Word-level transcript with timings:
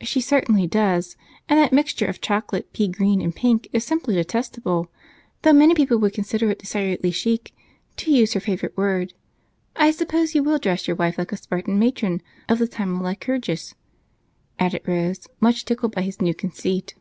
"She 0.00 0.22
certainly 0.22 0.66
does, 0.66 1.14
and 1.46 1.58
that 1.58 1.74
mixture 1.74 2.06
of 2.06 2.22
chocolate, 2.22 2.72
pea 2.72 2.88
green, 2.88 3.20
and 3.20 3.36
pink 3.36 3.68
is 3.70 3.84
simply 3.84 4.14
detestable, 4.14 4.90
though 5.42 5.52
many 5.52 5.74
people 5.74 5.98
would 5.98 6.14
consider 6.14 6.48
it 6.50 6.60
decidedly 6.60 7.10
'chic,' 7.10 7.54
to 7.98 8.10
use 8.10 8.32
her 8.32 8.40
favorite 8.40 8.78
word. 8.78 9.12
I 9.76 9.90
suppose 9.90 10.34
you 10.34 10.42
will 10.42 10.56
dress 10.56 10.86
your 10.88 10.96
wife 10.96 11.18
like 11.18 11.32
a 11.32 11.36
Spartan 11.36 11.78
matron 11.78 12.22
of 12.48 12.58
the 12.60 12.66
time 12.66 12.94
of 12.96 13.02
Lycurgus," 13.02 13.74
added 14.58 14.80
Rose, 14.88 15.28
much 15.38 15.66
tickled 15.66 15.94
by 15.94 16.00
his 16.00 16.22
new 16.22 16.32
conceit. 16.34 16.94